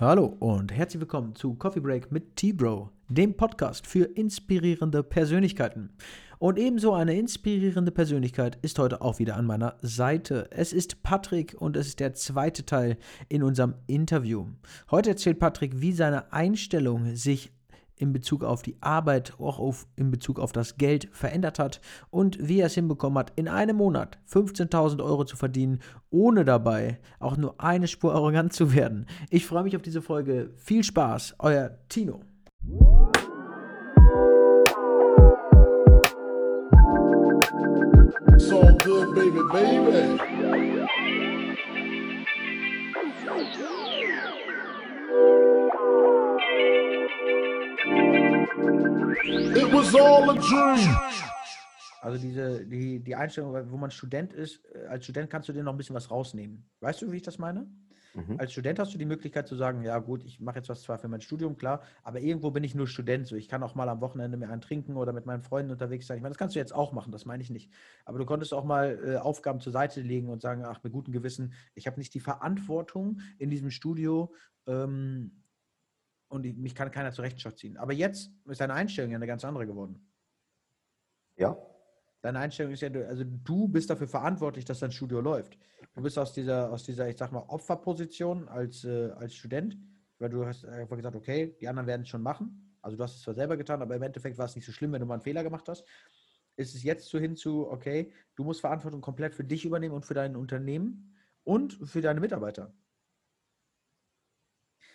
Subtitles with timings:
[0.00, 5.90] Hallo und herzlich willkommen zu Coffee Break mit T-Bro, dem Podcast für inspirierende Persönlichkeiten.
[6.38, 10.48] Und ebenso eine inspirierende Persönlichkeit ist heute auch wieder an meiner Seite.
[10.52, 12.96] Es ist Patrick und es ist der zweite Teil
[13.28, 14.46] in unserem Interview.
[14.90, 17.52] Heute erzählt Patrick, wie seine Einstellung sich
[18.00, 21.80] in Bezug auf die Arbeit, auch auf, in Bezug auf das Geld verändert hat
[22.10, 25.80] und wie er es hinbekommen hat, in einem Monat 15.000 Euro zu verdienen,
[26.10, 29.06] ohne dabei auch nur eine Spur arrogant zu werden.
[29.28, 30.50] Ich freue mich auf diese Folge.
[30.56, 32.20] Viel Spaß, euer Tino.
[38.82, 40.20] Good, baby, baby.
[49.56, 50.96] It was all a dream.
[52.02, 55.62] Also diese, die, die Einstellung, wo man Student ist, äh, als Student kannst du dir
[55.62, 56.64] noch ein bisschen was rausnehmen.
[56.80, 57.68] Weißt du, wie ich das meine?
[58.14, 58.36] Mhm.
[58.38, 60.98] Als Student hast du die Möglichkeit zu sagen, ja gut, ich mache jetzt was zwar
[60.98, 63.26] für mein Studium, klar, aber irgendwo bin ich nur Student.
[63.26, 66.06] So, ich kann auch mal am Wochenende mir einen trinken oder mit meinen Freunden unterwegs
[66.06, 66.16] sein.
[66.16, 67.70] Ich meine, das kannst du jetzt auch machen, das meine ich nicht.
[68.04, 71.12] Aber du konntest auch mal äh, Aufgaben zur Seite legen und sagen, ach, mit gutem
[71.12, 74.32] Gewissen, ich habe nicht die Verantwortung in diesem Studio,
[74.66, 75.39] ähm,
[76.30, 77.76] und mich kann keiner zur Rechenschaft ziehen.
[77.76, 80.00] Aber jetzt ist deine Einstellung ja eine ganz andere geworden.
[81.36, 81.56] Ja.
[82.22, 85.58] Deine Einstellung ist ja, also du bist dafür verantwortlich, dass dein Studio läuft.
[85.94, 89.76] Du bist aus dieser, aus dieser, ich sag mal, Opferposition als, äh, als Student,
[90.18, 92.76] weil du hast einfach gesagt, okay, die anderen werden es schon machen.
[92.80, 94.92] Also du hast es zwar selber getan, aber im Endeffekt war es nicht so schlimm,
[94.92, 95.84] wenn du mal einen Fehler gemacht hast.
[96.56, 100.06] Ist es jetzt so hin zu, okay, du musst Verantwortung komplett für dich übernehmen und
[100.06, 102.72] für dein Unternehmen und für deine Mitarbeiter.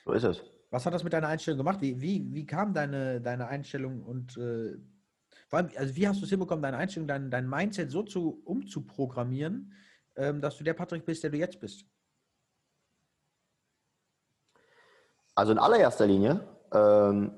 [0.05, 0.54] So ist es.
[0.75, 1.79] Was hat das mit deiner Einstellung gemacht?
[1.79, 4.77] Wie, wie, wie kam deine, deine Einstellung und äh,
[5.47, 8.41] vor allem, also wie hast du es hinbekommen, deine Einstellung, dein, dein Mindset so zu,
[8.43, 9.71] umzuprogrammieren,
[10.17, 11.85] ähm, dass du der Patrick bist, der du jetzt bist?
[15.33, 17.31] Also in allererster Linie ähm,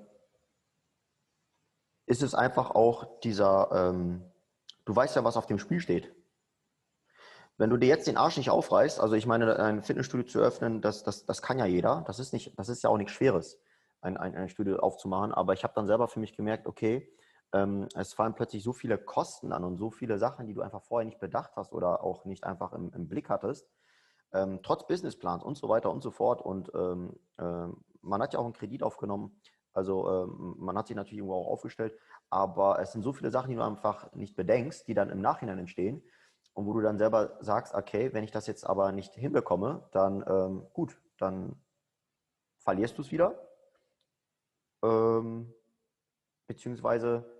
[2.08, 4.23] ist es einfach auch dieser, ähm,
[4.83, 6.11] du weißt ja, was auf dem Spiel steht.
[7.57, 10.79] Wenn du dir jetzt den Arsch nicht aufreißt, also ich meine, ein Fitnessstudio zu öffnen,
[10.81, 12.03] das, das, das kann ja jeder.
[12.05, 13.59] Das ist, nicht, das ist ja auch nichts Schweres,
[14.01, 15.33] ein, ein, ein Studio aufzumachen.
[15.33, 17.11] Aber ich habe dann selber für mich gemerkt, okay,
[17.53, 20.83] ähm, es fallen plötzlich so viele Kosten an und so viele Sachen, die du einfach
[20.83, 23.67] vorher nicht bedacht hast oder auch nicht einfach im, im Blick hattest.
[24.33, 26.43] Ähm, trotz Businessplans und so weiter und so fort.
[26.43, 27.67] Und ähm, äh,
[28.01, 29.41] man hat ja auch einen Kredit aufgenommen.
[29.73, 31.97] Also ähm, man hat sich natürlich irgendwo auch aufgestellt.
[32.29, 35.57] Aber es sind so viele Sachen, die du einfach nicht bedenkst, die dann im Nachhinein
[35.57, 36.03] entstehen
[36.57, 40.25] und wo du dann selber sagst, okay, wenn ich das jetzt aber nicht hinbekomme, dann
[40.27, 41.55] ähm, gut, dann
[42.57, 43.47] verlierst du es wieder.
[44.83, 45.53] Ähm,
[46.47, 47.31] beziehungsweise,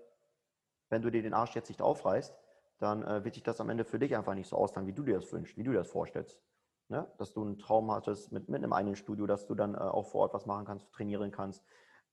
[0.88, 2.32] wenn du dir den Arsch jetzt nicht aufreißt,
[2.78, 5.02] dann äh, wird sich das am Ende für dich einfach nicht so auslangen, wie du
[5.02, 6.40] dir das wünschst, wie du dir das vorstellst.
[6.86, 7.10] Ne?
[7.18, 10.06] Dass du einen Traum hattest mit, mit einem eigenen Studio, dass du dann äh, auch
[10.06, 11.64] vor Ort was machen kannst, trainieren kannst,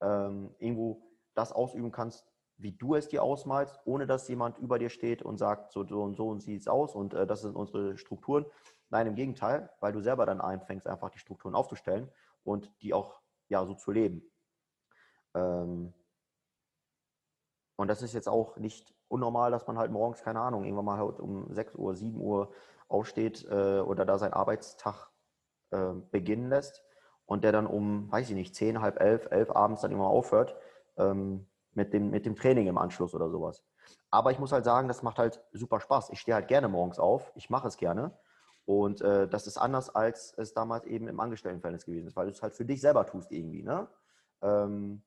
[0.01, 1.03] ähm, irgendwo
[1.35, 2.25] das ausüben kannst,
[2.57, 6.03] wie du es dir ausmalst, ohne dass jemand über dir steht und sagt, so, so
[6.03, 8.45] und so und sieht es aus und äh, das sind unsere Strukturen.
[8.89, 12.09] Nein, im Gegenteil, weil du selber dann anfängst, einfach die Strukturen aufzustellen
[12.43, 14.23] und die auch ja so zu leben.
[15.33, 15.93] Ähm
[17.75, 20.97] und das ist jetzt auch nicht unnormal, dass man halt morgens, keine Ahnung, irgendwann mal
[20.97, 22.53] halt um 6 Uhr, 7 Uhr
[22.87, 25.09] aufsteht äh, oder da seinen Arbeitstag
[25.72, 26.83] äh, beginnen lässt
[27.25, 30.55] und der dann um, weiß ich nicht, 10, halb 11, 11 abends dann immer aufhört.
[30.97, 33.63] Ähm mit dem, mit dem Training im Anschluss oder sowas.
[34.09, 36.09] Aber ich muss halt sagen, das macht halt super Spaß.
[36.09, 38.18] Ich stehe halt gerne morgens auf, ich mache es gerne.
[38.66, 42.31] Und äh, das ist anders, als es damals eben im Angestelltenverhältnis gewesen ist, weil du
[42.31, 43.62] es halt für dich selber tust irgendwie.
[43.62, 43.88] Ne?
[44.41, 45.03] Ähm,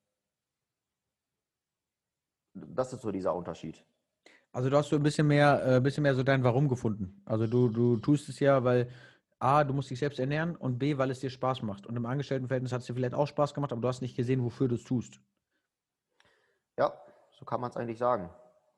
[2.55, 3.85] das ist so dieser Unterschied.
[4.53, 7.21] Also du hast so ein bisschen mehr, äh, bisschen mehr so dein Warum gefunden.
[7.25, 8.89] Also du, du tust es ja, weil
[9.41, 11.87] A, du musst dich selbst ernähren und B, weil es dir Spaß macht.
[11.87, 14.43] Und im Angestelltenverhältnis hat es dir vielleicht auch Spaß gemacht, aber du hast nicht gesehen,
[14.43, 15.21] wofür du es tust.
[16.79, 16.93] Ja,
[17.31, 18.31] so kann man es eigentlich sagen.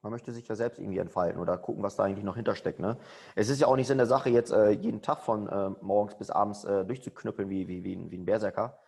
[0.03, 2.81] Man möchte sich ja selbst irgendwie entfalten oder gucken, was da eigentlich noch hintersteckt.
[2.81, 2.97] Ne?
[3.34, 6.16] Es ist ja auch nicht Sinn der Sache, jetzt äh, jeden Tag von äh, morgens
[6.16, 8.78] bis abends äh, durchzuknüppeln wie, wie, wie, ein, wie ein Berserker.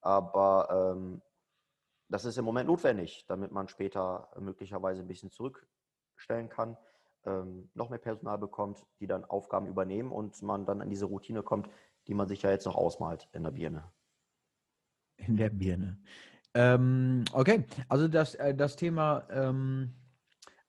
[0.00, 1.20] Aber ähm,
[2.08, 6.76] das ist im Moment notwendig, damit man später möglicherweise ein bisschen zurückstellen kann,
[7.24, 11.42] ähm, noch mehr Personal bekommt, die dann Aufgaben übernehmen und man dann in diese Routine
[11.42, 11.68] kommt,
[12.06, 13.90] die man sich ja jetzt noch ausmalt in der Birne.
[15.16, 15.98] In der Birne.
[16.54, 19.92] Ähm, okay, also das, äh, das Thema ähm,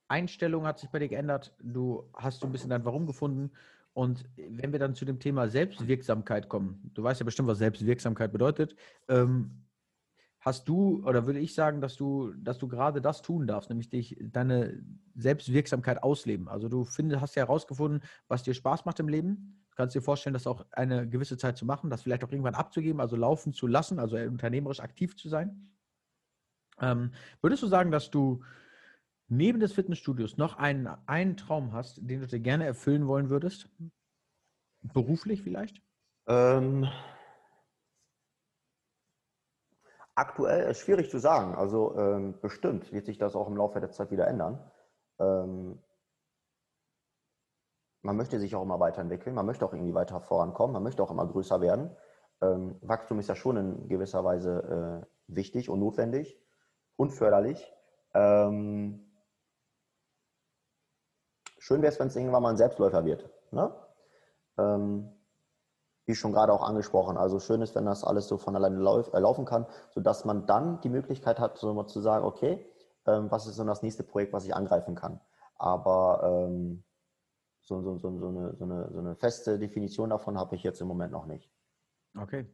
[0.08, 1.54] Einstellung hat sich bei dir geändert.
[1.60, 3.50] Du hast so ein bisschen dein Warum gefunden.
[3.94, 8.32] Und wenn wir dann zu dem Thema Selbstwirksamkeit kommen, du weißt ja bestimmt, was Selbstwirksamkeit
[8.32, 8.74] bedeutet.
[9.08, 9.64] Ähm,
[10.40, 13.90] hast du, oder würde ich sagen, dass du, dass du gerade das tun darfst, nämlich
[13.90, 14.82] dich, deine
[15.14, 16.48] Selbstwirksamkeit ausleben.
[16.48, 20.34] Also du findest, hast ja herausgefunden, was dir Spaß macht im Leben, Kannst dir vorstellen,
[20.34, 23.66] das auch eine gewisse Zeit zu machen, das vielleicht auch irgendwann abzugeben, also laufen zu
[23.66, 25.72] lassen, also unternehmerisch aktiv zu sein?
[26.80, 28.44] Ähm, würdest du sagen, dass du
[29.28, 33.70] neben des Fitnessstudios noch einen, einen Traum hast, den du dir gerne erfüllen wollen würdest?
[34.82, 35.80] Beruflich vielleicht?
[36.26, 36.86] Ähm,
[40.14, 41.54] aktuell ist schwierig zu sagen.
[41.54, 44.58] Also ähm, bestimmt wird sich das auch im Laufe der Zeit wieder ändern.
[45.18, 45.78] Ähm,
[48.02, 51.10] man möchte sich auch immer weiterentwickeln, man möchte auch irgendwie weiter vorankommen, man möchte auch
[51.10, 51.96] immer größer werden.
[52.40, 56.38] Ähm, Wachstum ist ja schon in gewisser Weise äh, wichtig und notwendig
[56.96, 57.72] und förderlich.
[58.14, 59.12] Ähm,
[61.58, 63.30] schön wäre es, wenn es irgendwann mal ein Selbstläufer wird.
[63.52, 63.72] Ne?
[64.58, 65.12] Ähm,
[66.04, 69.12] wie schon gerade auch angesprochen, also schön ist, wenn das alles so von alleine lauf,
[69.14, 72.66] äh, laufen kann, sodass man dann die Möglichkeit hat, so mal zu sagen, okay,
[73.06, 75.20] ähm, was ist so das nächste Projekt, was ich angreifen kann.
[75.56, 76.82] Aber ähm,
[77.62, 80.80] so, so, so, so, eine, so, eine, so eine feste Definition davon habe ich jetzt
[80.80, 81.50] im Moment noch nicht.
[82.18, 82.46] Okay.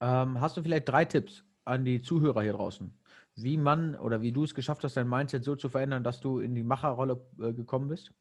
[0.00, 2.96] Ähm, hast du vielleicht drei Tipps an die Zuhörer hier draußen,
[3.34, 6.40] wie man oder wie du es geschafft hast, dein Mindset so zu verändern, dass du
[6.40, 8.12] in die Macherrolle äh, gekommen bist?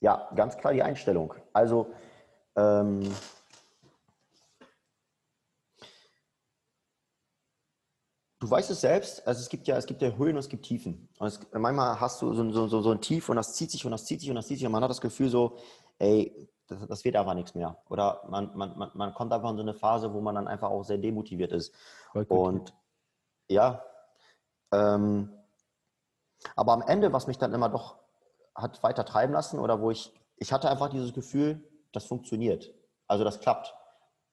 [0.00, 1.34] Ja, ganz klar die Einstellung.
[1.52, 1.92] Also
[2.56, 3.10] ähm,
[8.44, 10.66] du weißt es selbst, also es gibt ja, es gibt ja Höhen und es gibt
[10.66, 11.08] Tiefen.
[11.18, 13.84] Und es, manchmal hast du so, so, so, so ein Tief und das zieht sich
[13.86, 15.56] und das zieht sich und das zieht sich und man hat das Gefühl so,
[15.98, 17.78] ey, das, das wird einfach nichts mehr.
[17.88, 20.68] Oder man, man, man, man kommt einfach in so eine Phase, wo man dann einfach
[20.68, 21.74] auch sehr demotiviert ist.
[22.28, 22.74] Und
[23.48, 23.82] ja,
[24.72, 25.32] ähm,
[26.54, 27.96] aber am Ende, was mich dann immer doch
[28.54, 32.74] hat weiter treiben lassen oder wo ich, ich hatte einfach dieses Gefühl, das funktioniert.
[33.06, 33.74] Also das klappt.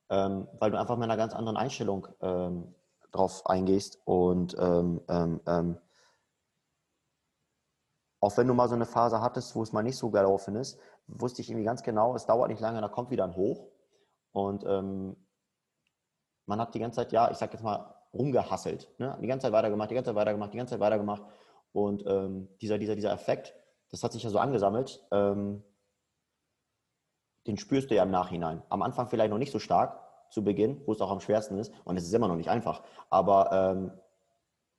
[0.10, 2.76] Ähm, weil du einfach mit einer ganz anderen Einstellung ähm,
[3.12, 5.78] drauf eingehst und ähm, ähm, ähm,
[8.20, 10.80] auch wenn du mal so eine Phase hattest, wo es mal nicht so gelaufen ist,
[11.08, 13.68] wusste ich irgendwie ganz genau, es dauert nicht lange, da kommt wieder ein Hoch
[14.32, 15.16] und ähm,
[16.46, 18.90] man hat die ganze Zeit, ja, ich sag jetzt mal, rumgehasselt.
[19.00, 19.18] Ne?
[19.22, 21.24] Die ganze Zeit weitergemacht, die ganze Zeit weitergemacht, die ganze Zeit weitergemacht
[21.72, 22.04] und
[22.62, 23.54] dieser, dieser, dieser Effekt,
[23.90, 25.64] das hat sich ja so angesammelt, ähm,
[27.48, 28.62] den spürst du ja im Nachhinein.
[28.70, 30.00] Am Anfang vielleicht noch nicht so stark,
[30.32, 31.72] zu Beginn, wo es auch am schwersten ist.
[31.84, 32.82] Und es ist immer noch nicht einfach.
[33.10, 33.92] Aber ähm,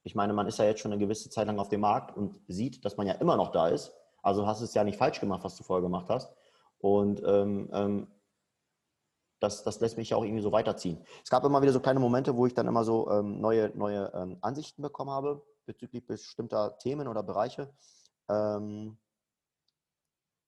[0.03, 2.41] ich meine, man ist ja jetzt schon eine gewisse Zeit lang auf dem Markt und
[2.49, 3.93] sieht, dass man ja immer noch da ist.
[4.23, 6.35] Also hast du es ja nicht falsch gemacht, was du vorher gemacht hast.
[6.79, 8.09] Und ähm, ähm,
[9.41, 11.05] das, das lässt mich ja auch irgendwie so weiterziehen.
[11.23, 14.11] Es gab immer wieder so kleine Momente, wo ich dann immer so ähm, neue, neue
[14.15, 17.73] ähm, Ansichten bekommen habe bezüglich bestimmter Themen oder Bereiche.
[18.29, 18.99] Ähm,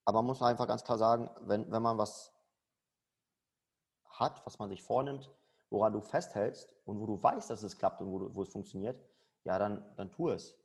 [0.05, 2.34] aber man muss einfach ganz klar sagen, wenn, wenn man was
[4.21, 5.31] hat, was man sich vornimmt,
[5.71, 8.49] woran du festhältst und wo du weißt, dass es klappt und wo, du, wo es
[8.49, 9.01] funktioniert,
[9.45, 10.57] ja, dann, dann tu es.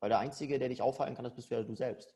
[0.00, 2.14] Weil der Einzige, der dich aufhalten kann, das bist ja du selbst.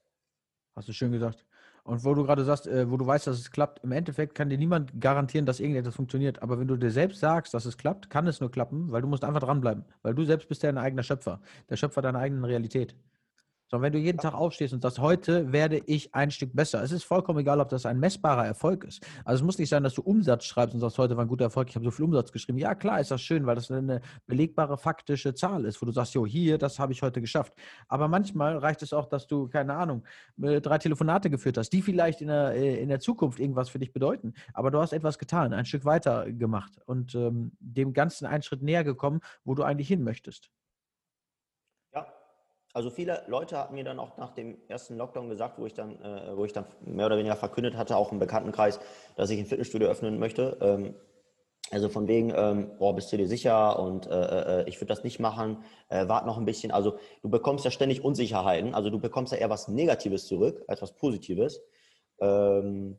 [0.74, 1.44] Hast du schön gesagt.
[1.84, 4.48] Und wo du gerade sagst, äh, wo du weißt, dass es klappt, im Endeffekt kann
[4.48, 6.42] dir niemand garantieren, dass irgendetwas funktioniert.
[6.42, 9.08] Aber wenn du dir selbst sagst, dass es klappt, kann es nur klappen, weil du
[9.08, 9.84] musst einfach dranbleiben.
[10.02, 11.40] Weil du selbst bist ja dein eigener Schöpfer.
[11.68, 12.96] Der Schöpfer deiner eigenen Realität.
[13.74, 16.80] Sondern wenn du jeden Tag aufstehst und sagst, heute werde ich ein Stück besser.
[16.84, 19.04] Es ist vollkommen egal, ob das ein messbarer Erfolg ist.
[19.24, 21.46] Also es muss nicht sein, dass du Umsatz schreibst und sagst, heute war ein guter
[21.46, 22.56] Erfolg, ich habe so viel Umsatz geschrieben.
[22.58, 26.14] Ja, klar ist das schön, weil das eine belegbare, faktische Zahl ist, wo du sagst,
[26.14, 27.52] jo, hier, das habe ich heute geschafft.
[27.88, 30.04] Aber manchmal reicht es auch, dass du, keine Ahnung,
[30.40, 33.80] äh, drei Telefonate geführt hast, die vielleicht in der, äh, in der Zukunft irgendwas für
[33.80, 34.34] dich bedeuten.
[34.52, 38.62] Aber du hast etwas getan, ein Stück weiter gemacht und ähm, dem Ganzen einen Schritt
[38.62, 40.52] näher gekommen, wo du eigentlich hin möchtest.
[42.74, 45.92] Also viele Leute hatten mir dann auch nach dem ersten Lockdown gesagt, wo ich dann,
[46.02, 48.80] äh, wo ich dann mehr oder weniger verkündet hatte, auch im Bekanntenkreis,
[49.14, 50.58] dass ich ein Fitnessstudio öffnen möchte.
[50.60, 50.96] Ähm,
[51.70, 55.04] also von wegen, ähm, boah, bist du dir sicher und äh, äh, ich würde das
[55.04, 56.72] nicht machen, äh, wart noch ein bisschen.
[56.72, 60.82] Also du bekommst ja ständig Unsicherheiten, also du bekommst ja eher was Negatives zurück als
[60.82, 61.62] was Positives,
[62.20, 62.98] ähm,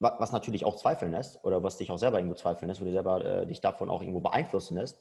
[0.00, 2.84] was, was, natürlich auch zweifeln lässt oder was dich auch selber irgendwo zweifeln lässt, wo
[2.86, 5.00] du selber äh, dich davon auch irgendwo beeinflussen lässt.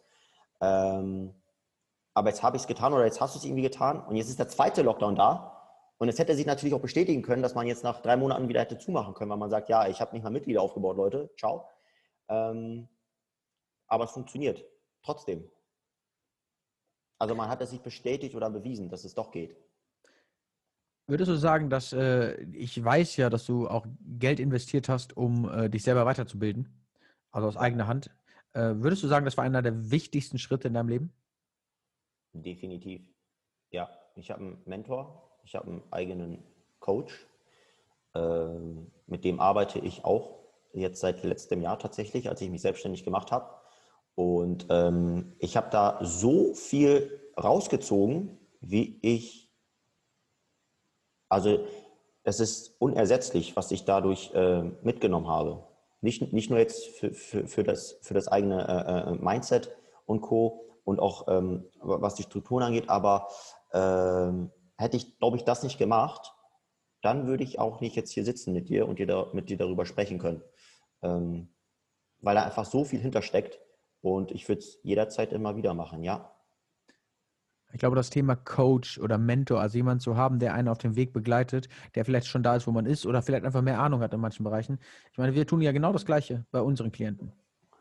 [0.61, 1.33] Ähm,
[2.13, 4.29] aber jetzt habe ich es getan oder jetzt hast du es irgendwie getan und jetzt
[4.29, 5.55] ist der zweite Lockdown da.
[5.97, 8.61] Und es hätte sich natürlich auch bestätigen können, dass man jetzt nach drei Monaten wieder
[8.61, 11.67] hätte zumachen können, weil man sagt, ja, ich habe nicht mal Mitglieder aufgebaut, Leute, ciao.
[12.29, 12.87] Ähm,
[13.87, 14.63] aber es funktioniert
[15.03, 15.49] trotzdem.
[17.17, 19.57] Also man hat es sich bestätigt oder bewiesen, dass es doch geht.
[21.07, 23.85] Würdest du sagen, dass äh, ich weiß ja, dass du auch
[24.19, 26.69] Geld investiert hast, um äh, dich selber weiterzubilden,
[27.31, 28.11] also aus eigener Hand.
[28.53, 31.13] Äh, würdest du sagen, das war einer der wichtigsten Schritte in deinem Leben?
[32.33, 33.01] Definitiv.
[33.71, 36.43] Ja, ich habe einen Mentor, ich habe einen eigenen
[36.79, 37.27] Coach.
[38.15, 40.39] Ähm, mit dem arbeite ich auch
[40.73, 43.53] jetzt seit letztem Jahr tatsächlich, als ich mich selbstständig gemacht habe.
[44.15, 49.49] Und ähm, ich habe da so viel rausgezogen, wie ich
[51.29, 51.59] Also
[52.23, 55.63] es ist unersetzlich, was ich dadurch äh, mitgenommen habe.
[56.01, 59.69] Nicht, nicht nur jetzt für, für, für, das, für das eigene äh, äh Mindset
[60.05, 60.65] und Co.
[60.89, 63.27] und auch ähm, was die Strukturen angeht, aber
[63.73, 66.33] ähm, hätte ich, glaube ich, das nicht gemacht,
[67.01, 69.57] dann würde ich auch nicht jetzt hier sitzen mit dir und dir da, mit dir
[69.57, 70.41] darüber sprechen können.
[71.01, 71.49] Ähm,
[72.21, 73.59] weil da einfach so viel hintersteckt
[74.01, 76.35] und ich würde es jederzeit immer wieder machen, ja.
[77.71, 80.95] Ich glaube, das Thema Coach oder Mentor, also jemand zu haben, der einen auf dem
[80.95, 84.01] Weg begleitet, der vielleicht schon da ist, wo man ist oder vielleicht einfach mehr Ahnung
[84.01, 84.79] hat in manchen Bereichen.
[85.11, 87.31] Ich meine, wir tun ja genau das Gleiche bei unseren Klienten.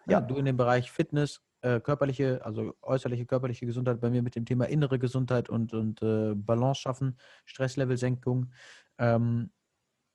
[0.06, 4.34] Ja, du in dem Bereich Fitness, äh, körperliche, also äußerliche körperliche Gesundheit, bei mir mit
[4.36, 8.52] dem Thema innere Gesundheit und, und äh, Balance schaffen, Stresslevelsenkung.
[8.98, 9.50] Ähm,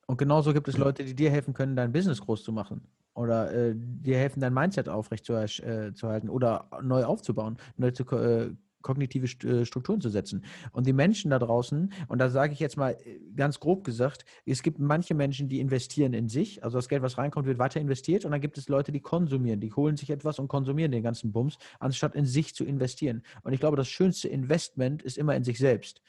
[0.06, 3.54] und genauso gibt es Leute, die dir helfen können, dein Business groß zu machen oder
[3.54, 9.26] äh, dir helfen, dein Mindset aufrechtzuerhalten zu, äh, oder neu aufzubauen, neu zu äh, kognitive
[9.48, 10.46] äh, Strukturen zu setzen.
[10.72, 14.26] Und die Menschen da draußen, und da sage ich jetzt mal äh, ganz grob gesagt,
[14.46, 17.82] es gibt manche Menschen, die investieren in sich, also das Geld, was reinkommt, wird weiter
[17.82, 21.02] investiert, und dann gibt es Leute, die konsumieren, die holen sich etwas und konsumieren den
[21.02, 23.24] ganzen Bums, anstatt in sich zu investieren.
[23.42, 26.02] Und ich glaube, das schönste Investment ist immer in sich selbst.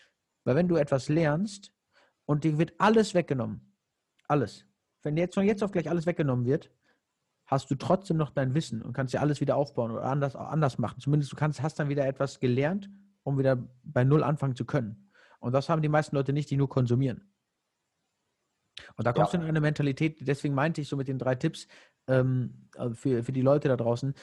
[0.45, 1.73] Weil wenn du etwas lernst
[2.27, 3.73] und dir wird alles weggenommen,
[4.29, 4.67] alles,
[5.03, 6.71] wenn jetzt von jetzt auf gleich alles weggenommen wird,
[7.55, 10.79] hast du trotzdem noch dein Wissen und kannst ja alles wieder aufbauen oder anders, anders
[10.79, 11.01] machen.
[11.01, 12.91] Zumindest du kannst, hast dann wieder etwas gelernt,
[13.23, 15.11] um wieder bei Null anfangen zu können.
[15.41, 17.31] Und das haben die meisten Leute nicht, die nur konsumieren.
[18.97, 19.39] Und da kommst ja.
[19.39, 21.69] du in eine Mentalität, deswegen meinte ich so mit den drei Tipps
[22.09, 24.15] ähm, also für, für die Leute da draußen,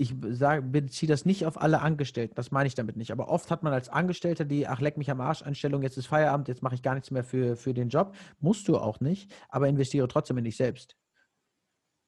[0.00, 3.10] ich sage, beziehe das nicht auf alle Angestellten, das meine ich damit nicht.
[3.10, 6.06] Aber oft hat man als Angestellter die, ach, leck mich am Arsch, Einstellung, jetzt ist
[6.06, 8.14] Feierabend, jetzt mache ich gar nichts mehr für, für den Job.
[8.38, 10.96] Musst du auch nicht, aber investiere trotzdem in dich selbst.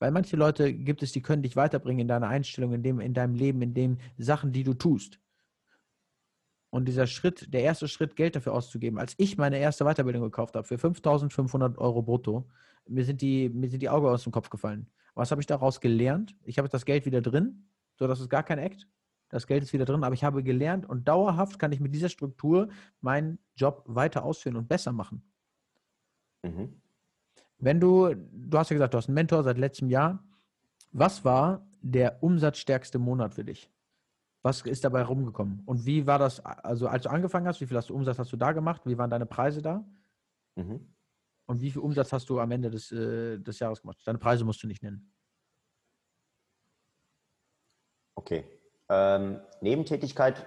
[0.00, 3.14] Weil manche Leute gibt es, die können dich weiterbringen in deiner Einstellung, in, dem, in
[3.14, 5.20] deinem Leben, in den Sachen, die du tust.
[6.70, 10.56] Und dieser Schritt, der erste Schritt, Geld dafür auszugeben, als ich meine erste Weiterbildung gekauft
[10.56, 12.48] habe für 5.500 Euro brutto,
[12.86, 14.88] mir sind, die, mir sind die Augen aus dem Kopf gefallen.
[15.14, 16.34] Was habe ich daraus gelernt?
[16.44, 18.88] Ich habe das Geld wieder drin, so das ist gar kein Act.
[19.28, 22.08] Das Geld ist wieder drin, aber ich habe gelernt und dauerhaft kann ich mit dieser
[22.08, 22.68] Struktur
[23.00, 25.22] meinen Job weiter ausführen und besser machen.
[26.42, 26.80] Mhm.
[27.60, 30.24] Wenn du, du hast ja gesagt, du hast einen Mentor seit letztem Jahr.
[30.92, 33.70] Was war der umsatzstärkste Monat für dich?
[34.42, 35.62] Was ist dabei rumgekommen?
[35.66, 38.32] Und wie war das, also als du angefangen hast, wie viel hast du Umsatz hast
[38.32, 38.82] du da gemacht?
[38.86, 39.84] Wie waren deine Preise da?
[40.56, 40.94] Mhm.
[41.46, 43.98] Und wie viel Umsatz hast du am Ende des, äh, des Jahres gemacht?
[44.04, 45.12] Deine Preise musst du nicht nennen.
[48.14, 48.44] Okay.
[48.88, 50.46] Ähm, Nebentätigkeit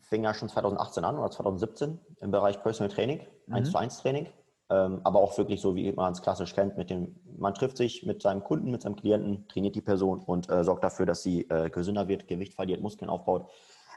[0.00, 3.54] fing ja schon 2018 an oder 2017 im Bereich Personal Training, mhm.
[3.54, 4.28] 1 zu 1 Training.
[4.70, 8.04] Ähm, aber auch wirklich so, wie man es klassisch kennt, mit dem, man trifft sich
[8.04, 11.48] mit seinem Kunden, mit seinem Klienten, trainiert die Person und äh, sorgt dafür, dass sie
[11.48, 13.48] äh, gesünder wird, Gewicht verliert, Muskeln aufbaut,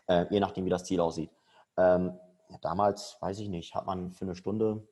[0.08, 1.32] äh, je nachdem, wie das Ziel aussieht.
[1.76, 2.14] Ähm,
[2.50, 4.88] ja, damals, weiß ich nicht, hat man für eine Stunde,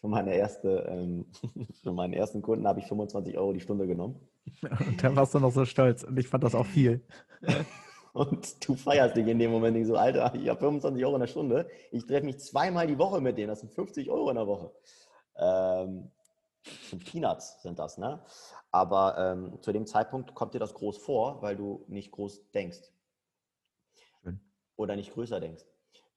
[0.00, 1.26] für meine erste, ähm,
[1.82, 4.16] für meinen ersten Kunden habe ich 25 Euro die Stunde genommen.
[4.62, 7.04] Und dann warst du noch so stolz und ich fand das auch viel.
[8.16, 11.20] Und du feierst dich in dem Moment nicht so, Alter, ich habe 25 Euro in
[11.20, 11.68] der Stunde.
[11.90, 13.48] Ich treffe mich zweimal die Woche mit denen.
[13.48, 14.72] Das sind 50 Euro in der Woche.
[15.36, 16.10] Ähm,
[17.04, 18.24] Peanuts sind das, ne?
[18.70, 22.90] Aber ähm, zu dem Zeitpunkt kommt dir das groß vor, weil du nicht groß denkst.
[24.22, 24.40] Schön.
[24.76, 25.66] Oder nicht größer denkst.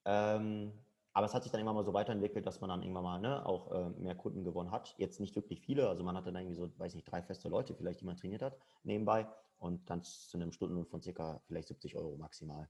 [0.06, 0.72] Ähm,
[1.20, 3.46] aber es hat sich dann irgendwann mal so weiterentwickelt, dass man dann irgendwann mal ne,
[3.46, 4.96] auch äh, mehr Kunden gewonnen hat.
[4.98, 7.76] Jetzt nicht wirklich viele, also man hatte dann irgendwie so, weiß nicht, drei feste Leute
[7.76, 11.98] vielleicht, die man trainiert hat nebenbei und dann zu einem Stundenlohn von circa vielleicht 70
[11.98, 12.70] Euro maximal.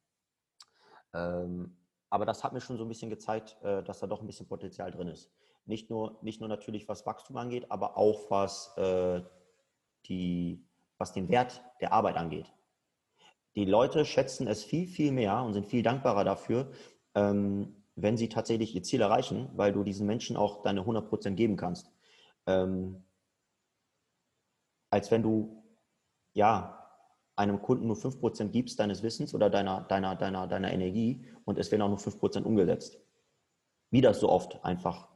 [1.13, 1.77] Ähm,
[2.09, 4.47] aber das hat mir schon so ein bisschen gezeigt, äh, dass da doch ein bisschen
[4.47, 5.31] Potenzial drin ist.
[5.67, 9.21] Nicht nur, nicht nur natürlich, was Wachstum angeht, aber auch was, äh,
[10.07, 10.65] die,
[10.97, 12.51] was den Wert der Arbeit angeht.
[13.53, 16.71] Die Leute schätzen es viel, viel mehr und sind viel dankbarer dafür,
[17.13, 21.55] ähm, wenn sie tatsächlich ihr Ziel erreichen, weil du diesen Menschen auch deine 100% geben
[21.55, 21.91] kannst.
[22.47, 23.03] Ähm,
[24.89, 25.63] als wenn du,
[26.33, 26.75] ja,
[27.35, 31.71] einem Kunden nur 5% gibst deines Wissens oder deiner, deiner, deiner, deiner Energie und es
[31.71, 32.99] werden auch nur 5% umgesetzt.
[33.91, 35.07] Wie das so oft einfach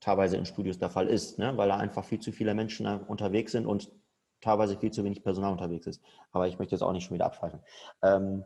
[0.00, 1.56] teilweise in Studios der Fall ist, ne?
[1.56, 3.90] weil da einfach viel zu viele Menschen unterwegs sind und
[4.42, 6.02] teilweise viel zu wenig Personal unterwegs ist.
[6.32, 7.60] Aber ich möchte jetzt auch nicht schon wieder abschweifen.
[8.02, 8.44] Ähm,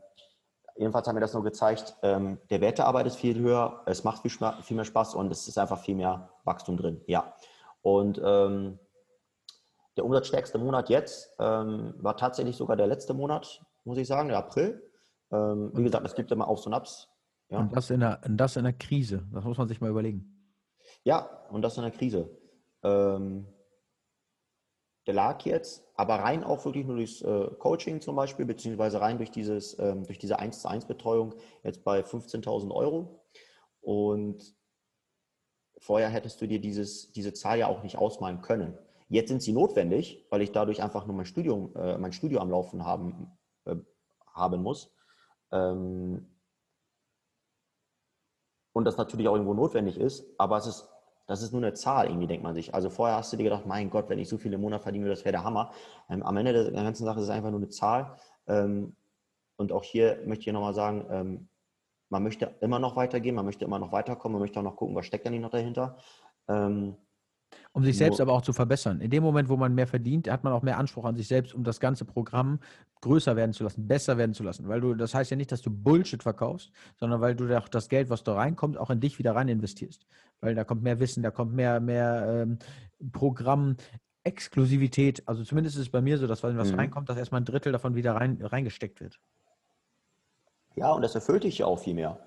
[0.80, 4.02] jedenfalls haben mir das nur gezeigt, ähm, der Wert der Arbeit ist viel höher, es
[4.02, 7.02] macht viel, viel, mehr Spaß und es ist einfach viel mehr Wachstum drin.
[7.06, 7.34] Ja.
[7.82, 8.78] Und ähm,
[9.96, 14.38] der umsatzstärkste Monat jetzt ähm, war tatsächlich sogar der letzte Monat, muss ich sagen, der
[14.38, 14.82] April.
[15.30, 17.08] Ähm, wie gesagt, es gibt immer Aufs und Abs.
[17.50, 17.58] Ja.
[17.58, 20.54] Und das in, der, das in der Krise, das muss man sich mal überlegen.
[21.04, 22.30] Ja, und das in der Krise.
[22.82, 23.46] Ähm,
[25.06, 29.16] der lag jetzt, aber rein auch wirklich nur durchs äh, Coaching zum Beispiel, beziehungsweise rein
[29.16, 33.24] durch, dieses, ähm, durch diese 1 zu 1 Betreuung jetzt bei 15.000 Euro.
[33.80, 34.54] Und
[35.78, 38.78] vorher hättest du dir dieses, diese Zahl ja auch nicht ausmalen können.
[39.08, 42.50] Jetzt sind sie notwendig, weil ich dadurch einfach nur mein Studium, äh, mein Studio am
[42.50, 43.76] Laufen haben, äh,
[44.32, 44.94] haben muss.
[45.50, 46.36] Ähm,
[48.72, 50.88] und das natürlich auch irgendwo notwendig ist, aber es ist,
[51.30, 52.74] das ist nur eine Zahl, irgendwie denkt man sich.
[52.74, 55.08] Also vorher hast du dir gedacht, mein Gott, wenn ich so viele im Monat verdiene,
[55.08, 55.70] das wäre der Hammer.
[56.08, 58.16] Ähm, am Ende der ganzen Sache ist es einfach nur eine Zahl.
[58.48, 58.96] Ähm,
[59.54, 61.48] und auch hier möchte ich nochmal sagen, ähm,
[62.08, 64.96] man möchte immer noch weitergehen, man möchte immer noch weiterkommen, man möchte auch noch gucken,
[64.96, 65.98] was steckt denn noch dahinter.
[66.48, 66.96] Ähm,
[67.72, 69.00] um sich selbst aber auch zu verbessern.
[69.00, 71.54] In dem Moment, wo man mehr verdient, hat man auch mehr Anspruch an sich selbst,
[71.54, 72.58] um das ganze Programm
[73.00, 74.68] größer werden zu lassen, besser werden zu lassen.
[74.68, 77.88] Weil du, das heißt ja nicht, dass du Bullshit verkaufst, sondern weil du auch das
[77.88, 80.06] Geld, was da reinkommt, auch in dich wieder rein investierst.
[80.40, 82.58] Weil da kommt mehr Wissen, da kommt mehr, mehr ähm,
[83.12, 83.76] Programm,
[84.24, 85.22] Exklusivität.
[85.26, 86.78] Also zumindest ist es bei mir so, dass wenn was mhm.
[86.78, 89.18] reinkommt, dass erstmal ein Drittel davon wieder rein, reingesteckt wird.
[90.76, 92.18] Ja, und das erfüllt dich ja auch viel mehr.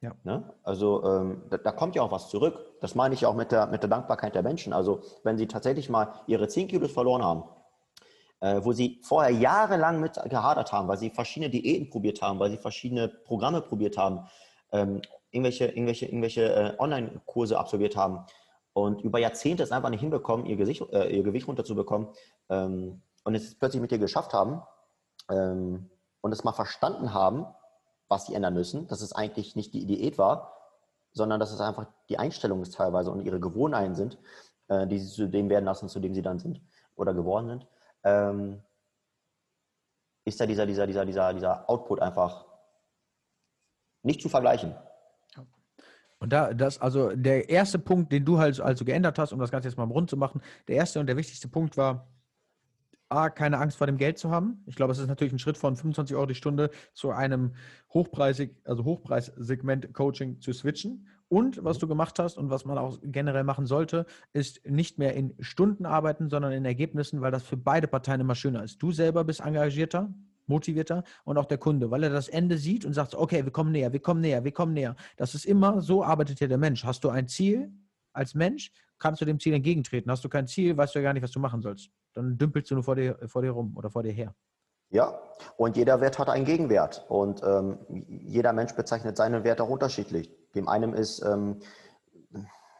[0.00, 0.14] Ja.
[0.24, 0.52] Ne?
[0.62, 2.58] Also ähm, da, da, kommt ja auch was zurück.
[2.80, 4.72] Das meine ich auch mit der, mit der Dankbarkeit der Menschen.
[4.72, 7.44] Also wenn sie tatsächlich mal ihre 10 Kilos verloren haben,
[8.40, 12.50] äh, wo sie vorher jahrelang mit gehadert haben, weil sie verschiedene Diäten probiert haben, weil
[12.50, 14.28] sie verschiedene Programme probiert haben,
[14.72, 15.00] ähm,
[15.36, 18.24] irgendwelche, irgendwelche, irgendwelche äh, Online-Kurse absolviert haben
[18.72, 22.08] und über Jahrzehnte es einfach nicht hinbekommen, ihr, Gesicht, äh, ihr Gewicht runterzubekommen
[22.48, 24.62] ähm, und es plötzlich mit dir geschafft haben
[25.30, 25.90] ähm,
[26.22, 27.46] und es mal verstanden haben,
[28.08, 30.56] was sie ändern müssen, dass es eigentlich nicht die Diät war,
[31.12, 34.18] sondern dass es einfach die Einstellung ist teilweise und ihre Gewohnheiten sind,
[34.68, 36.60] äh, die sie zu dem werden lassen, zu dem sie dann sind
[36.94, 37.66] oder geworden sind,
[38.04, 38.62] ähm,
[40.24, 42.46] ist da dieser, dieser, dieser, dieser, dieser Output einfach
[44.02, 44.74] nicht zu vergleichen.
[46.18, 49.50] Und da, das, also der erste Punkt, den du halt also geändert hast, um das
[49.50, 52.08] Ganze jetzt mal rund zu machen, der erste und der wichtigste Punkt war,
[53.08, 54.64] A, keine Angst vor dem Geld zu haben.
[54.66, 57.54] Ich glaube, es ist natürlich ein Schritt von 25 Euro die Stunde zu einem
[57.94, 61.06] Hochpreisig, also Hochpreissegment Coaching zu switchen.
[61.28, 65.14] Und was du gemacht hast und was man auch generell machen sollte, ist nicht mehr
[65.14, 68.82] in Stunden arbeiten, sondern in Ergebnissen, weil das für beide Parteien immer schöner ist.
[68.82, 70.12] Du selber bist engagierter,
[70.48, 73.72] motivierter und auch der Kunde, weil er das Ende sieht und sagt, okay, wir kommen
[73.72, 74.96] näher, wir kommen näher, wir kommen näher.
[75.16, 76.84] Das ist immer, so arbeitet ja der Mensch.
[76.84, 77.72] Hast du ein Ziel
[78.12, 80.10] als Mensch, kannst du dem Ziel entgegentreten.
[80.10, 81.90] Hast du kein Ziel, weißt du ja gar nicht, was du machen sollst.
[82.14, 84.34] Dann dümpelst du nur vor dir, vor dir rum oder vor dir her.
[84.90, 85.18] Ja,
[85.56, 87.04] und jeder Wert hat einen Gegenwert.
[87.08, 87.78] Und ähm,
[88.08, 90.30] jeder Mensch bezeichnet seinen Wert auch unterschiedlich.
[90.54, 91.60] Dem einen ist, ähm,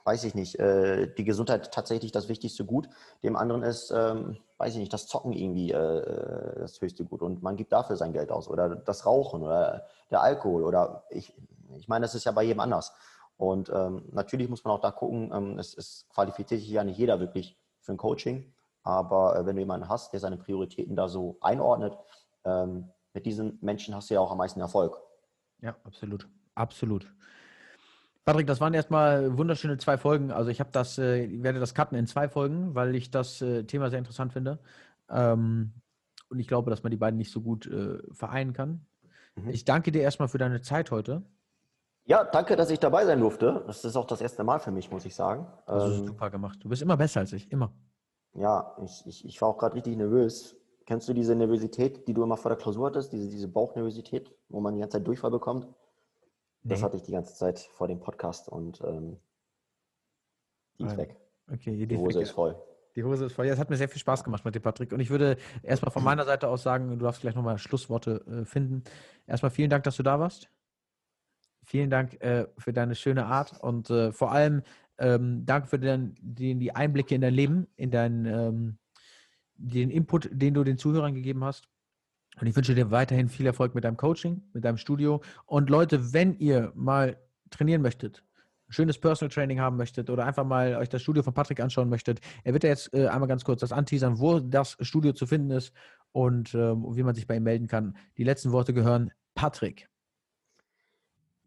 [0.05, 2.89] weiß ich nicht, äh, die Gesundheit tatsächlich das wichtigste Gut.
[3.23, 7.23] Dem anderen ist, ähm, weiß ich nicht, das Zocken irgendwie äh, das höchste Gut.
[7.23, 8.49] Und man gibt dafür sein Geld aus.
[8.49, 10.65] Oder das Rauchen oder der Alkohol.
[10.65, 11.35] Oder ich,
[11.77, 12.93] ich meine, das ist ja bei jedem anders.
[13.37, 16.99] Und ähm, natürlich muss man auch da gucken, ähm, es, es, qualifiziert sich ja nicht
[16.99, 21.09] jeder wirklich für ein Coaching, aber äh, wenn du jemanden hast, der seine Prioritäten da
[21.09, 21.97] so einordnet,
[22.45, 24.99] ähm, mit diesen Menschen hast du ja auch am meisten Erfolg.
[25.61, 26.29] Ja, absolut.
[26.55, 27.13] Absolut.
[28.27, 30.33] Patrick, das waren erstmal wunderschöne zwei Folgen.
[30.33, 33.41] Also ich habe das, äh, ich werde das cutten in zwei Folgen, weil ich das
[33.41, 34.59] äh, Thema sehr interessant finde.
[35.09, 35.73] Ähm,
[36.29, 38.85] und ich glaube, dass man die beiden nicht so gut äh, vereinen kann.
[39.37, 39.51] Mhm.
[39.51, 41.23] Ich danke dir erstmal für deine Zeit heute.
[42.05, 43.63] Ja, danke, dass ich dabei sein durfte.
[43.69, 45.47] Das ist auch das erste Mal für mich, muss ich sagen.
[45.67, 46.59] Das ist ähm, super gemacht.
[46.65, 47.73] Du bist immer besser als ich, immer.
[48.35, 50.57] Ja, ich, ich, ich war auch gerade richtig nervös.
[50.85, 54.61] Kennst du diese Nervosität, die du immer vor der Klausur hattest, diese, diese Bauchnervosität, wo
[54.61, 55.69] man die ganze Zeit Durchfall bekommt?
[56.69, 59.19] Das hatte ich die ganze Zeit vor dem Podcast und ähm,
[60.79, 61.17] die ist weg.
[61.51, 62.57] Okay, die, die Hose ist voll.
[62.97, 63.47] Die Hose ist voll.
[63.47, 64.93] Ja, es hat mir sehr viel Spaß gemacht mit dir, Patrick.
[64.93, 68.45] Und ich würde erstmal von meiner Seite aus sagen, du darfst gleich nochmal Schlussworte äh,
[68.45, 68.83] finden.
[69.27, 70.49] Erstmal vielen Dank, dass du da warst.
[71.63, 74.63] Vielen Dank äh, für deine schöne Art und äh, vor allem
[74.99, 78.79] ähm, danke für den, den, die Einblicke in dein Leben, in dein, ähm,
[79.57, 81.69] den Input, den du den Zuhörern gegeben hast.
[82.41, 85.23] Und ich wünsche dir weiterhin viel Erfolg mit deinem Coaching, mit deinem Studio.
[85.47, 87.17] Und Leute, wenn ihr mal
[87.51, 88.23] trainieren möchtet,
[88.69, 91.89] ein schönes Personal Training haben möchtet oder einfach mal euch das Studio von Patrick anschauen
[91.89, 95.27] möchtet, er wird ja jetzt äh, einmal ganz kurz das anteasern, wo das Studio zu
[95.27, 95.73] finden ist
[96.13, 97.97] und äh, wie man sich bei ihm melden kann.
[98.19, 99.89] Die letzten Worte gehören Patrick.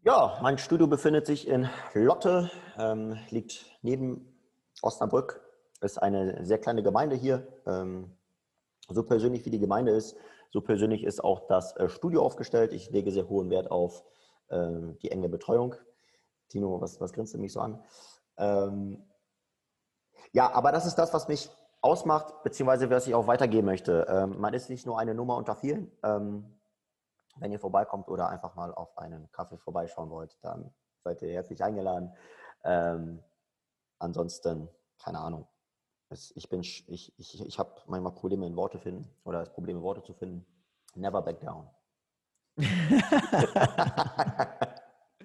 [0.02, 4.26] Ja, mein Studio befindet sich in Lotte, ähm, liegt neben
[4.80, 5.42] Osnabrück,
[5.82, 7.46] ist eine sehr kleine Gemeinde hier.
[7.66, 8.10] Ähm,
[8.88, 10.16] so persönlich wie die Gemeinde ist,
[10.50, 12.72] so persönlich ist auch das äh, Studio aufgestellt.
[12.72, 14.04] Ich lege sehr hohen Wert auf
[14.50, 15.74] ähm, die enge Betreuung.
[16.48, 17.82] Tino, was, was grinst du mich so an?
[18.36, 19.04] Ähm,
[20.32, 24.06] ja, aber das ist das, was mich ausmacht, beziehungsweise was ich auch weitergeben möchte.
[24.08, 25.90] Ähm, man ist nicht nur eine Nummer unter vielen.
[26.02, 26.60] Ähm,
[27.36, 31.62] wenn ihr vorbeikommt oder einfach mal auf einen Kaffee vorbeischauen wollt, dann seid ihr herzlich
[31.62, 32.12] eingeladen.
[32.64, 33.22] Ähm,
[33.98, 34.68] ansonsten,
[35.02, 35.46] keine Ahnung.
[36.12, 39.80] Es, ich bin, ich, ich, ich habe manchmal Probleme in Worte finden oder das Problem
[39.80, 40.44] Worte zu finden.
[40.96, 41.68] Never back down.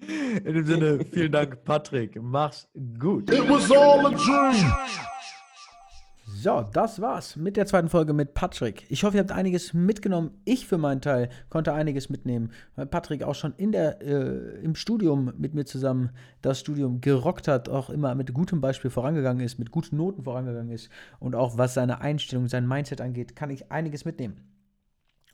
[0.00, 2.22] In dem Sinne, vielen Dank, Patrick.
[2.22, 2.68] Mach's
[2.98, 3.28] gut.
[3.30, 4.72] It was all a dream.
[6.38, 8.84] So, das war's mit der zweiten Folge mit Patrick.
[8.90, 10.32] Ich hoffe, ihr habt einiges mitgenommen.
[10.44, 14.74] Ich für meinen Teil konnte einiges mitnehmen, weil Patrick auch schon in der, äh, im
[14.74, 16.10] Studium mit mir zusammen
[16.42, 20.72] das Studium gerockt hat, auch immer mit gutem Beispiel vorangegangen ist, mit guten Noten vorangegangen
[20.72, 24.36] ist und auch was seine Einstellung, sein Mindset angeht, kann ich einiges mitnehmen.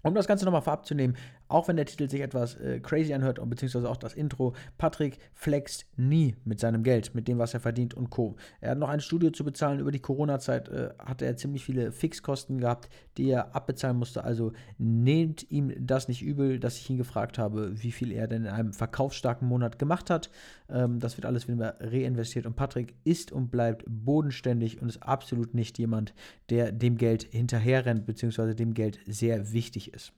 [0.05, 1.17] Um das Ganze nochmal vorab zu nehmen,
[1.53, 5.87] auch wenn der Titel sich etwas äh, crazy anhört, beziehungsweise auch das Intro, Patrick flext
[5.97, 8.37] nie mit seinem Geld, mit dem, was er verdient und Co.
[8.61, 9.81] Er hat noch ein Studio zu bezahlen.
[9.81, 14.25] Über die Corona-Zeit äh, hatte er ziemlich viele Fixkosten gehabt, die er abbezahlen musste.
[14.25, 18.45] Also nehmt ihm das nicht übel, dass ich ihn gefragt habe, wie viel er denn
[18.45, 20.31] in einem verkaufsstarken Monat gemacht hat.
[20.69, 22.47] Ähm, das wird alles wieder reinvestiert.
[22.47, 26.15] Und Patrick ist und bleibt bodenständig und ist absolut nicht jemand,
[26.51, 30.12] der dem Geld hinterherrennt, beziehungsweise dem Geld sehr wichtig ist.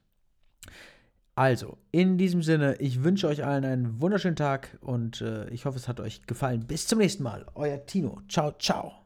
[1.37, 5.79] Also, in diesem Sinne, ich wünsche euch allen einen wunderschönen Tag und äh, ich hoffe,
[5.79, 6.67] es hat euch gefallen.
[6.67, 7.47] Bis zum nächsten Mal.
[7.55, 8.21] Euer Tino.
[8.29, 9.04] Ciao, ciao.